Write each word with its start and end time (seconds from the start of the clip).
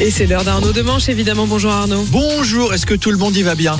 Et 0.00 0.10
c'est 0.10 0.26
l'heure 0.26 0.42
d'Arnaud 0.42 0.72
de 0.72 0.82
Manche, 0.82 1.08
évidemment. 1.08 1.46
Bonjour 1.46 1.70
Arnaud. 1.70 2.04
Bonjour, 2.10 2.74
est-ce 2.74 2.84
que 2.84 2.94
tout 2.94 3.12
le 3.12 3.16
monde 3.16 3.36
y 3.36 3.42
va 3.42 3.54
bien? 3.54 3.78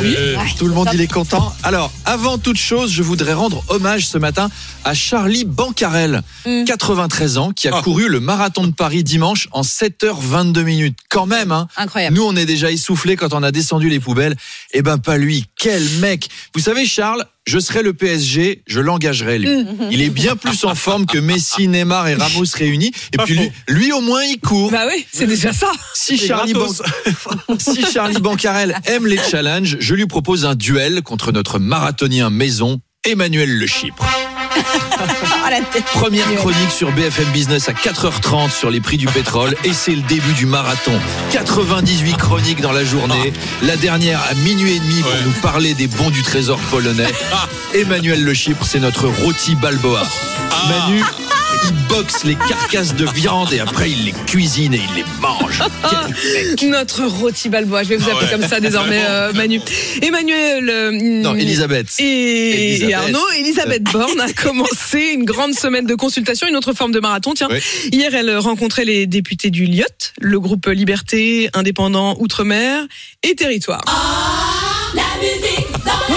Oui. 0.00 0.14
Tout 0.56 0.66
le 0.68 0.72
monde 0.74 0.88
il 0.94 1.00
est 1.00 1.12
content 1.12 1.52
Alors, 1.64 1.90
avant 2.04 2.38
toute 2.38 2.56
chose, 2.56 2.92
je 2.92 3.02
voudrais 3.02 3.32
rendre 3.32 3.64
hommage 3.68 4.06
ce 4.06 4.16
matin 4.16 4.48
à 4.84 4.94
Charlie 4.94 5.44
Bancarel, 5.44 6.22
Mm. 6.46 6.64
93 6.66 7.38
ans, 7.38 7.50
qui 7.50 7.66
a 7.66 7.82
couru 7.82 8.08
le 8.08 8.20
marathon 8.20 8.64
de 8.68 8.72
Paris 8.72 9.02
dimanche 9.02 9.48
en 9.50 9.62
7h22 9.62 10.62
minutes. 10.62 10.98
Quand 11.08 11.26
même, 11.26 11.50
hein 11.50 11.66
Incroyable. 11.76 12.14
Nous, 12.14 12.22
on 12.22 12.36
est 12.36 12.46
déjà 12.46 12.70
essoufflés 12.70 13.16
quand 13.16 13.34
on 13.34 13.42
a 13.42 13.50
descendu 13.50 13.88
les 13.88 13.98
poubelles. 13.98 14.36
Eh 14.72 14.82
ben, 14.82 14.98
pas 14.98 15.18
lui. 15.18 15.46
Quel 15.56 15.82
mec 15.98 16.28
Vous 16.54 16.60
savez, 16.60 16.86
Charles, 16.86 17.24
je 17.46 17.58
serai 17.58 17.82
le 17.82 17.92
PSG, 17.92 18.62
je 18.66 18.80
l'engagerai, 18.80 19.38
lui. 19.38 19.64
Il 19.90 20.02
est 20.02 20.10
bien 20.10 20.34
plus 20.36 20.64
en 20.64 20.74
forme 20.74 21.06
que 21.06 21.18
Messi, 21.18 21.68
Neymar 21.68 22.08
et 22.08 22.14
Ramos 22.14 22.44
réunis. 22.54 22.92
Et 23.12 23.18
puis, 23.18 23.34
lui, 23.34 23.50
lui, 23.68 23.92
au 23.92 24.00
moins, 24.00 24.24
il 24.24 24.38
court. 24.40 24.70
Bah 24.70 24.84
oui, 24.88 25.06
c'est 25.12 25.26
déjà 25.26 25.52
ça. 25.52 25.70
Si 25.94 26.18
Charlie, 26.18 26.54
Ban- 26.54 26.66
si 27.58 27.84
Charlie 27.86 28.20
Bancarel 28.20 28.76
aime 28.86 29.06
les 29.06 29.18
challenges, 29.18 29.76
je 29.80 29.94
lui 29.94 30.06
propose 30.06 30.44
un 30.44 30.54
duel 30.54 31.02
contre 31.02 31.30
notre 31.32 31.58
marathonien 31.58 32.30
maison, 32.30 32.80
Emmanuel 33.04 33.50
Le 33.56 33.66
Chypre. 33.66 34.05
Ah, 35.44 35.50
la 35.50 35.60
tête. 35.60 35.84
Première 35.94 36.32
chronique 36.36 36.70
sur 36.70 36.90
BFM 36.92 37.26
Business 37.32 37.68
à 37.68 37.72
4h30 37.72 38.50
sur 38.50 38.70
les 38.70 38.80
prix 38.80 38.96
du 38.96 39.06
pétrole 39.06 39.54
et 39.64 39.72
c'est 39.72 39.94
le 39.94 40.02
début 40.02 40.32
du 40.32 40.46
marathon. 40.46 40.92
98 41.32 42.16
chroniques 42.16 42.60
dans 42.60 42.72
la 42.72 42.84
journée, 42.84 43.32
la 43.62 43.76
dernière 43.76 44.22
à 44.30 44.34
minuit 44.34 44.76
et 44.76 44.80
demi 44.80 45.00
pour 45.02 45.12
nous 45.24 45.40
parler 45.42 45.74
des 45.74 45.86
bons 45.86 46.10
du 46.10 46.22
trésor 46.22 46.58
polonais. 46.70 47.12
Emmanuel 47.74 48.24
Le 48.24 48.34
Chypre, 48.34 48.64
c'est 48.64 48.80
notre 48.80 49.06
rôti 49.08 49.54
Balboa. 49.54 50.02
Manu, 50.68 51.02
les 52.24 52.34
carcasses 52.34 52.94
de 52.94 53.06
viande 53.06 53.54
et 53.54 53.60
après 53.60 53.90
il 53.90 54.04
les 54.04 54.12
cuisine 54.26 54.74
et 54.74 54.80
il 54.90 54.96
les 54.96 55.04
mange. 55.22 55.62
Mec. 56.34 56.62
Notre 56.68 57.06
rôti 57.06 57.48
Balboa. 57.48 57.84
Je 57.84 57.88
vais 57.88 57.96
vous 57.96 58.10
appeler 58.10 58.30
comme 58.30 58.46
ça 58.46 58.60
désormais, 58.60 59.00
euh, 59.08 59.32
Manu. 59.32 59.60
Emmanuel. 60.02 60.68
euh, 60.68 60.90
Non, 60.92 61.34
Elisabeth. 61.34 61.86
Et, 61.98 62.72
Elisabeth. 62.74 62.90
et 62.90 62.94
Arnaud, 62.94 63.30
Elisabeth 63.38 63.84
Borne 63.84 64.20
a 64.20 64.30
commencé 64.34 65.12
une 65.14 65.24
grande 65.24 65.54
semaine 65.54 65.86
de 65.86 65.94
consultation, 65.94 66.46
une 66.46 66.56
autre 66.56 66.74
forme 66.74 66.92
de 66.92 67.00
marathon. 67.00 67.32
Tiens, 67.34 67.48
Oui. 67.50 67.60
hier, 67.92 68.14
elle 68.14 68.36
rencontrait 68.36 68.84
les 68.84 69.06
députés 69.06 69.48
du 69.48 69.64
LIOT, 69.64 69.86
le 70.20 70.38
groupe 70.38 70.66
Liberté, 70.66 71.48
Indépendant, 71.54 72.14
Outre-mer 72.20 72.84
et 73.22 73.34
Territoire. 73.34 73.82
Oui, 74.94 76.14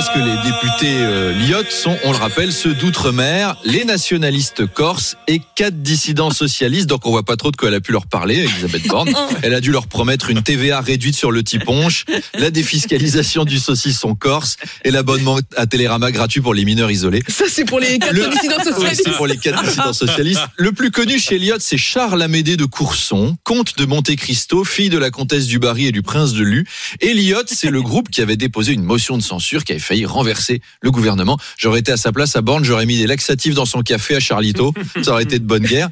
parce 0.00 0.14
que 0.14 0.18
les 0.18 0.50
députés 0.50 0.96
euh, 1.02 1.34
Lyot 1.34 1.64
sont, 1.68 1.94
on 2.04 2.12
le 2.12 2.16
rappelle, 2.16 2.52
ceux 2.52 2.72
d'outre-mer, 2.72 3.58
les 3.66 3.84
nationalistes 3.84 4.66
corses 4.66 5.18
et 5.28 5.42
quatre 5.56 5.82
dissidents 5.82 6.30
socialistes. 6.30 6.86
Donc 6.86 7.04
on 7.04 7.10
voit 7.10 7.22
pas 7.22 7.36
trop 7.36 7.50
de 7.50 7.56
quoi 7.56 7.68
elle 7.68 7.74
a 7.74 7.82
pu 7.82 7.92
leur 7.92 8.06
parler, 8.06 8.36
Elisabeth 8.36 8.86
Borne. 8.88 9.12
Elle 9.42 9.52
a 9.52 9.60
dû 9.60 9.70
leur 9.72 9.88
promettre 9.88 10.30
une 10.30 10.42
TVA 10.42 10.80
réduite 10.80 11.16
sur 11.16 11.30
le 11.30 11.42
tiponche, 11.42 12.06
la 12.38 12.50
défiscalisation 12.50 13.44
du 13.44 13.58
saucisson 13.58 14.14
corse 14.14 14.56
et 14.84 14.90
l'abonnement 14.90 15.38
à 15.58 15.66
Télérama 15.66 16.10
gratuit 16.12 16.40
pour 16.40 16.54
les 16.54 16.64
mineurs 16.64 16.90
isolés. 16.90 17.22
Ça, 17.28 17.44
c'est 17.50 17.66
pour 17.66 17.78
les 17.78 17.98
quatre 17.98 18.14
Le- 18.14 18.28
dissidents 18.30 18.56
Oui, 18.58 18.72
socialistes. 18.72 19.02
c'est 19.04 19.16
pour 19.16 19.26
les 19.26 19.36
quatre 19.36 19.62
dissidents 19.62 19.92
socialistes. 19.92 20.40
Le 20.56 20.72
plus 20.72 20.90
connu 20.90 21.18
chez 21.18 21.38
Lyot, 21.38 21.56
c'est 21.58 21.76
Charles 21.76 22.22
Amédée 22.22 22.56
de 22.56 22.64
Courson, 22.64 23.36
comte 23.44 23.76
de 23.76 23.84
Monte 23.84 24.16
Cristo, 24.16 24.64
fille 24.64 24.88
de 24.88 24.98
la 24.98 25.10
comtesse 25.10 25.46
du 25.46 25.58
Barry 25.58 25.88
et 25.88 25.92
du 25.92 26.00
prince 26.00 26.32
de 26.32 26.42
Lu. 26.42 26.66
Et 27.02 27.12
Lyot, 27.12 27.42
c'est 27.48 27.70
le 27.70 27.82
groupe 27.82 28.08
qui 28.08 28.22
avait 28.22 28.36
déposé 28.36 28.72
une 28.72 28.84
motion 28.84 29.18
de 29.18 29.22
censure 29.22 29.62
qui 29.64 29.72
avait 29.72 29.80
failli 29.90 30.06
renverser 30.06 30.60
le 30.82 30.90
gouvernement. 30.92 31.36
J'aurais 31.58 31.80
été 31.80 31.90
à 31.90 31.96
sa 31.96 32.12
place 32.12 32.36
à 32.36 32.42
Borne, 32.42 32.64
j'aurais 32.64 32.86
mis 32.86 32.96
des 32.96 33.08
laxatifs 33.08 33.54
dans 33.54 33.64
son 33.64 33.82
café 33.82 34.14
à 34.14 34.20
Charlito. 34.20 34.72
Ça 35.02 35.10
aurait 35.12 35.24
été 35.24 35.38
de 35.40 35.44
bonne 35.44 35.64
guerre. 35.64 35.88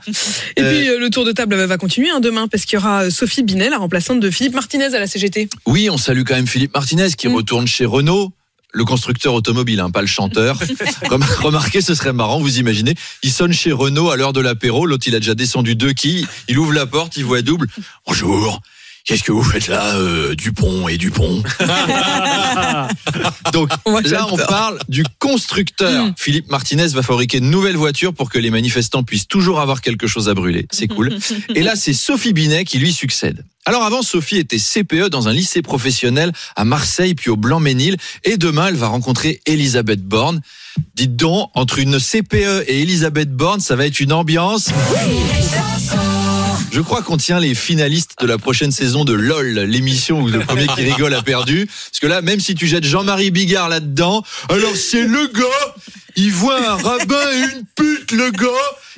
Et 0.56 0.62
Euh, 0.62 0.70
puis 0.78 0.88
euh, 0.88 0.98
le 1.00 1.10
tour 1.10 1.24
de 1.24 1.32
table 1.32 1.56
va 1.64 1.76
continuer 1.78 2.08
hein, 2.10 2.20
demain 2.20 2.46
parce 2.46 2.64
qu'il 2.64 2.78
y 2.78 2.82
aura 2.82 3.04
euh, 3.04 3.10
Sophie 3.10 3.42
Binet, 3.42 3.70
la 3.70 3.78
remplaçante 3.78 4.20
de 4.20 4.30
Philippe 4.30 4.54
Martinez 4.54 4.94
à 4.94 5.00
la 5.00 5.06
CGT. 5.08 5.48
Oui, 5.66 5.90
on 5.90 5.98
salue 5.98 6.22
quand 6.24 6.34
même 6.36 6.46
Philippe 6.46 6.74
Martinez 6.74 7.08
qui 7.16 7.26
Mm. 7.28 7.34
retourne 7.34 7.66
chez 7.66 7.84
Renault. 7.84 8.32
Le 8.72 8.84
constructeur 8.84 9.32
automobile, 9.34 9.80
hein, 9.80 9.90
pas 9.90 10.02
le 10.02 10.06
chanteur. 10.06 10.58
Rem- 11.10 11.24
Remarquez, 11.40 11.80
ce 11.80 11.94
serait 11.94 12.12
marrant, 12.12 12.38
vous 12.38 12.58
imaginez. 12.58 12.94
Il 13.22 13.32
sonne 13.32 13.52
chez 13.52 13.72
Renault 13.72 14.10
à 14.10 14.16
l'heure 14.16 14.34
de 14.34 14.40
l'apéro. 14.42 14.84
L'autre, 14.86 15.04
il 15.08 15.14
a 15.16 15.20
déjà 15.20 15.34
descendu 15.34 15.74
deux 15.74 15.92
quilles. 15.94 16.26
Il 16.48 16.58
ouvre 16.58 16.72
la 16.74 16.86
porte, 16.86 17.16
il 17.16 17.24
voit 17.24 17.40
double. 17.42 17.66
Bonjour. 18.06 18.60
Qu'est-ce 19.08 19.22
que 19.22 19.32
vous 19.32 19.42
faites 19.42 19.68
là, 19.68 19.94
euh, 19.94 20.34
Dupont 20.34 20.86
et 20.86 20.98
Dupont 20.98 21.42
Donc 23.54 23.70
Moi, 23.86 24.02
là, 24.02 24.26
on 24.30 24.36
parle 24.36 24.78
du 24.90 25.02
constructeur. 25.18 26.08
Mm. 26.08 26.14
Philippe 26.14 26.50
Martinez 26.50 26.88
va 26.88 27.02
fabriquer 27.02 27.40
de 27.40 27.46
nouvelles 27.46 27.78
voitures 27.78 28.12
pour 28.12 28.28
que 28.28 28.38
les 28.38 28.50
manifestants 28.50 29.04
puissent 29.04 29.26
toujours 29.26 29.60
avoir 29.60 29.80
quelque 29.80 30.06
chose 30.06 30.28
à 30.28 30.34
brûler. 30.34 30.66
C'est 30.70 30.88
cool. 30.88 31.16
Et 31.54 31.62
là, 31.62 31.74
c'est 31.74 31.94
Sophie 31.94 32.34
Binet 32.34 32.66
qui 32.66 32.78
lui 32.78 32.92
succède. 32.92 33.46
Alors 33.64 33.82
avant, 33.82 34.02
Sophie 34.02 34.36
était 34.36 34.58
CPE 34.58 35.08
dans 35.08 35.26
un 35.26 35.32
lycée 35.32 35.62
professionnel 35.62 36.30
à 36.54 36.66
Marseille, 36.66 37.14
puis 37.14 37.30
au 37.30 37.36
Blanc-Ménil. 37.36 37.96
Et 38.24 38.36
demain, 38.36 38.66
elle 38.66 38.76
va 38.76 38.88
rencontrer 38.88 39.40
Elisabeth 39.46 40.02
Borne. 40.02 40.42
Dites 40.96 41.16
donc, 41.16 41.48
entre 41.54 41.78
une 41.78 41.98
CPE 41.98 42.64
et 42.66 42.82
Elisabeth 42.82 43.34
Borne, 43.34 43.60
ça 43.60 43.74
va 43.74 43.86
être 43.86 44.00
une 44.00 44.12
ambiance. 44.12 44.68
Je 46.70 46.80
crois 46.80 47.02
qu'on 47.02 47.16
tient 47.16 47.40
les 47.40 47.54
finalistes 47.54 48.16
de 48.20 48.26
la 48.26 48.38
prochaine 48.38 48.70
saison 48.70 49.04
de 49.04 49.12
LOL, 49.12 49.60
l'émission 49.60 50.20
où 50.20 50.28
le 50.28 50.40
premier 50.40 50.66
qui 50.66 50.84
rigole 50.84 51.14
a 51.14 51.22
perdu. 51.22 51.66
Parce 51.66 52.00
que 52.00 52.06
là, 52.06 52.22
même 52.22 52.40
si 52.40 52.54
tu 52.54 52.66
jettes 52.66 52.84
Jean-Marie 52.84 53.30
Bigard 53.30 53.68
là-dedans, 53.68 54.22
alors 54.48 54.76
c'est 54.76 55.02
le 55.02 55.26
gars, 55.28 55.74
il 56.18 56.32
voit 56.32 56.58
un 56.68 56.76
rabbin 56.76 57.32
et 57.32 57.38
une 57.54 57.64
pute, 57.76 58.10
le 58.10 58.30
gars, 58.32 58.48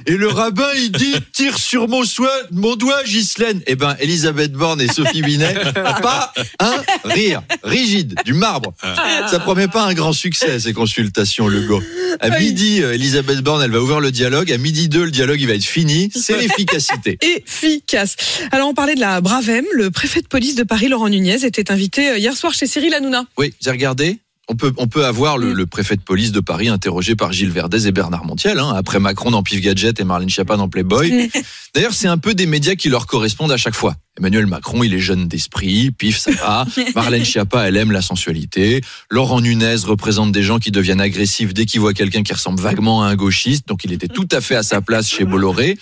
et 0.07 0.17
le 0.17 0.29
rabbin, 0.29 0.69
il 0.75 0.91
dit, 0.91 1.15
tire 1.33 1.59
sur 1.59 1.87
mon, 1.87 2.05
soin, 2.05 2.31
mon 2.51 2.77
doigt, 2.77 3.03
Ghislaine. 3.05 3.61
Eh 3.67 3.75
ben, 3.75 3.95
Elisabeth 4.01 4.53
Borne 4.53 4.81
et 4.81 4.89
Sophie 4.89 5.21
Binet, 5.21 5.55
pas 5.75 6.33
un 6.59 6.83
rire, 7.05 7.43
rigide, 7.63 8.19
du 8.25 8.33
marbre. 8.33 8.73
Ça 8.83 9.39
promet 9.39 9.69
pas 9.69 9.85
un 9.85 9.93
grand 9.93 10.15
succès, 10.15 10.59
ces 10.59 10.73
consultations, 10.73 11.47
le 11.47 11.61
gars. 11.61 11.85
À 12.21 12.39
midi, 12.39 12.83
euh, 12.83 12.95
Elisabeth 12.95 13.41
Borne, 13.41 13.63
elle 13.63 13.71
va 13.71 13.81
ouvrir 13.81 14.01
le 14.01 14.11
dialogue. 14.11 14.51
À 14.51 14.59
midi 14.59 14.89
2, 14.89 15.05
le 15.05 15.11
dialogue, 15.11 15.41
il 15.41 15.47
va 15.47 15.55
être 15.55 15.65
fini. 15.65 16.11
C'est 16.15 16.39
l'efficacité. 16.39 17.19
Efficace. 17.47 18.17
Alors 18.51 18.69
on 18.69 18.75
parlait 18.75 18.95
de 18.95 19.01
la 19.01 19.21
Bravem, 19.21 19.65
le 19.75 19.91
préfet 19.91 20.23
de 20.23 20.27
police 20.27 20.55
de 20.55 20.63
Paris, 20.63 20.89
Laurent 20.89 21.09
Nunez, 21.09 21.45
était 21.45 21.71
invité 21.71 22.11
euh, 22.11 22.19
hier 22.19 22.37
soir 22.37 22.55
chez 22.55 22.67
Cyril 22.67 22.95
Hanouna. 22.95 23.27
Oui, 23.37 23.53
j'ai 23.61 23.71
regardé. 23.71 24.19
On 24.51 24.57
peut, 24.57 24.73
on 24.79 24.89
peut 24.89 25.07
avoir 25.07 25.39
le, 25.39 25.53
le 25.53 25.65
préfet 25.65 25.95
de 25.95 26.01
police 26.01 26.33
de 26.33 26.41
Paris 26.41 26.69
interrogé 26.69 27.15
par 27.15 27.31
Gilles 27.31 27.53
Verdez 27.53 27.87
et 27.87 27.93
Bernard 27.93 28.25
Montiel, 28.25 28.59
hein, 28.59 28.73
après 28.75 28.99
Macron 28.99 29.31
dans 29.31 29.45
Pif 29.45 29.61
Gadget 29.61 30.01
et 30.01 30.05
Marlène 30.05 30.29
Schiappa 30.29 30.57
dans 30.57 30.69
Playboy. 30.69 31.31
D'ailleurs, 31.75 31.95
c'est 31.95 32.09
un 32.09 32.19
peu 32.19 32.35
des 32.35 32.47
médias 32.47 32.75
qui 32.75 32.89
leur 32.89 33.07
correspondent 33.07 33.53
à 33.53 33.57
chaque 33.57 33.77
fois. 33.77 33.95
Emmanuel 34.19 34.47
Macron, 34.47 34.83
il 34.83 34.93
est 34.93 34.99
jeune 34.99 35.29
d'esprit, 35.29 35.93
Pif, 35.93 36.19
ça 36.19 36.33
va. 36.33 36.67
Marlène 36.97 37.25
Schiappa, 37.25 37.69
elle 37.69 37.77
aime 37.77 37.93
la 37.93 38.03
sensualité. 38.03 38.81
Laurent 39.09 39.41
Nunez 39.41 39.77
représente 39.85 40.33
des 40.33 40.43
gens 40.43 40.59
qui 40.59 40.73
deviennent 40.73 41.01
agressifs 41.01 41.55
dès 41.55 41.65
qu'ils 41.65 41.81
voient 41.81 41.95
quelqu'un 41.95 42.25
qui 42.25 42.33
ressemble 42.33 42.61
vaguement 42.61 43.05
à 43.05 43.07
un 43.07 43.15
gauchiste, 43.15 43.69
donc 43.69 43.85
il 43.85 43.93
était 43.93 44.09
tout 44.09 44.29
à 44.33 44.41
fait 44.41 44.57
à 44.57 44.65
sa 44.65 44.81
place 44.81 45.09
chez 45.09 45.25
Bolloré. 45.25 45.79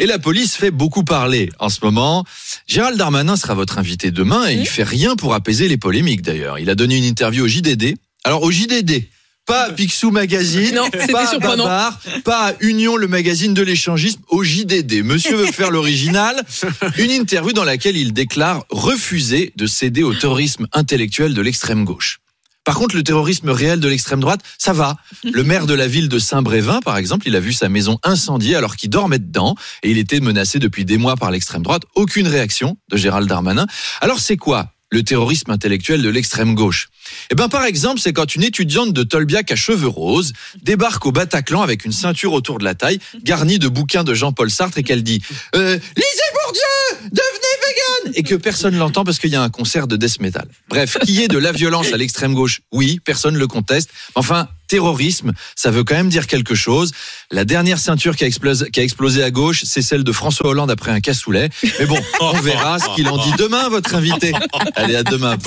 Et 0.00 0.06
la 0.06 0.18
police 0.18 0.54
fait 0.54 0.70
beaucoup 0.70 1.04
parler 1.04 1.50
en 1.58 1.68
ce 1.68 1.80
moment. 1.82 2.24
Gérald 2.66 2.96
Darmanin 2.96 3.36
sera 3.36 3.52
votre 3.52 3.78
invité 3.78 4.10
demain 4.10 4.48
et 4.48 4.54
il 4.54 4.66
fait 4.66 4.84
rien 4.84 5.14
pour 5.14 5.34
apaiser 5.34 5.68
les 5.68 5.76
polémiques 5.76 6.22
d'ailleurs. 6.22 6.58
Il 6.58 6.70
a 6.70 6.74
donné 6.74 6.96
une 6.96 7.04
interview 7.04 7.44
au 7.44 7.48
JDD. 7.48 7.94
Alors 8.26 8.42
au 8.42 8.50
JDD, 8.50 9.04
pas 9.46 9.66
à 9.66 9.70
Picsou 9.70 10.10
Magazine, 10.10 10.74
Non, 10.74 10.90
pas 10.90 11.22
à 11.22 11.26
surprenant. 11.28 11.62
Babar, 11.62 12.00
pas 12.24 12.48
à 12.48 12.52
Union 12.58 12.96
le 12.96 13.06
magazine 13.06 13.54
de 13.54 13.62
l'échangisme, 13.62 14.20
au 14.30 14.42
JDD. 14.42 15.04
Monsieur 15.04 15.36
veut 15.36 15.52
faire 15.52 15.70
l'original. 15.70 16.42
Une 16.98 17.12
interview 17.12 17.52
dans 17.52 17.62
laquelle 17.62 17.96
il 17.96 18.12
déclare 18.12 18.64
refuser 18.68 19.52
de 19.54 19.68
céder 19.68 20.02
au 20.02 20.12
terrorisme 20.12 20.66
intellectuel 20.72 21.34
de 21.34 21.40
l'extrême 21.40 21.84
gauche. 21.84 22.18
Par 22.64 22.74
contre, 22.74 22.96
le 22.96 23.04
terrorisme 23.04 23.50
réel 23.50 23.78
de 23.78 23.86
l'extrême 23.86 24.18
droite, 24.18 24.40
ça 24.58 24.72
va. 24.72 24.96
Le 25.22 25.44
maire 25.44 25.66
de 25.66 25.74
la 25.74 25.86
ville 25.86 26.08
de 26.08 26.18
Saint-Brévin, 26.18 26.80
par 26.80 26.96
exemple, 26.96 27.28
il 27.28 27.36
a 27.36 27.40
vu 27.40 27.52
sa 27.52 27.68
maison 27.68 28.00
incendiée 28.02 28.56
alors 28.56 28.74
qu'il 28.74 28.90
dormait 28.90 29.20
dedans 29.20 29.54
et 29.84 29.92
il 29.92 29.98
était 29.98 30.18
menacé 30.18 30.58
depuis 30.58 30.84
des 30.84 30.98
mois 30.98 31.14
par 31.14 31.30
l'extrême 31.30 31.62
droite. 31.62 31.82
Aucune 31.94 32.26
réaction 32.26 32.76
de 32.90 32.96
Gérald 32.96 33.28
Darmanin. 33.28 33.68
Alors 34.00 34.18
c'est 34.18 34.36
quoi 34.36 34.72
le 34.96 35.02
terrorisme 35.02 35.50
intellectuel 35.50 36.00
de 36.00 36.08
l'extrême 36.08 36.54
gauche. 36.54 36.88
Eh 37.30 37.34
ben, 37.34 37.50
par 37.50 37.64
exemple, 37.64 38.00
c'est 38.00 38.14
quand 38.14 38.34
une 38.34 38.42
étudiante 38.42 38.94
de 38.94 39.02
Tolbiac 39.02 39.52
à 39.52 39.56
cheveux 39.56 39.88
roses 39.88 40.32
débarque 40.62 41.04
au 41.04 41.12
Bataclan 41.12 41.60
avec 41.60 41.84
une 41.84 41.92
ceinture 41.92 42.32
autour 42.32 42.56
de 42.58 42.64
la 42.64 42.74
taille, 42.74 42.98
garnie 43.22 43.58
de 43.58 43.68
bouquins 43.68 44.04
de 44.04 44.14
Jean-Paul 44.14 44.50
Sartre 44.50 44.78
et 44.78 44.82
qu'elle 44.82 45.02
dit 45.02 45.20
euh, 45.54 45.78
Lisez 45.96 46.30
Bourdieu, 46.34 47.10
devenez 47.12 47.45
Et 48.16 48.22
que 48.22 48.34
personne 48.34 48.76
l'entend 48.76 49.04
parce 49.04 49.18
qu'il 49.18 49.30
y 49.30 49.36
a 49.36 49.42
un 49.42 49.50
concert 49.50 49.86
de 49.86 49.96
death 49.96 50.20
metal. 50.20 50.48
Bref, 50.68 50.96
qui 51.04 51.22
est 51.22 51.28
de 51.28 51.38
la 51.38 51.52
violence 51.52 51.92
à 51.92 51.96
l'extrême 51.96 52.34
gauche 52.34 52.62
Oui, 52.72 52.98
personne 53.04 53.36
le 53.36 53.46
conteste. 53.46 53.90
Enfin, 54.14 54.48
terrorisme, 54.68 55.32
ça 55.54 55.70
veut 55.70 55.84
quand 55.84 55.94
même 55.94 56.08
dire 56.08 56.26
quelque 56.26 56.54
chose. 56.54 56.92
La 57.30 57.44
dernière 57.44 57.78
ceinture 57.78 58.16
qui 58.16 58.24
a 58.24 58.26
explosé, 58.26 58.70
qui 58.70 58.80
a 58.80 58.82
explosé 58.82 59.22
à 59.22 59.30
gauche, 59.30 59.62
c'est 59.64 59.82
celle 59.82 60.02
de 60.02 60.12
François 60.12 60.50
Hollande 60.50 60.70
après 60.70 60.90
un 60.90 61.00
cassoulet. 61.00 61.50
Mais 61.78 61.86
bon, 61.86 61.98
on 62.20 62.32
verra 62.40 62.78
ce 62.78 62.94
qu'il 62.94 63.08
en 63.08 63.18
dit 63.18 63.32
demain, 63.38 63.68
votre 63.68 63.94
invité. 63.94 64.32
Allez, 64.74 64.96
à 64.96 65.02
demain. 65.02 65.36
Paul. 65.36 65.44